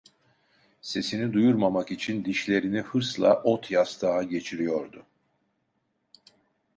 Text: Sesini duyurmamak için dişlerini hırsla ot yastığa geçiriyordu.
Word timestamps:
Sesini 0.81 1.33
duyurmamak 1.33 1.91
için 1.91 2.25
dişlerini 2.25 2.81
hırsla 2.81 3.41
ot 3.43 3.71
yastığa 3.71 4.23
geçiriyordu. 4.23 5.05